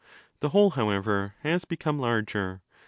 The 0.39 0.49
whole, 0.49 0.71
however, 0.71 1.35
has 1.41 1.63
become 1.63 1.99
larger. 1.99 2.63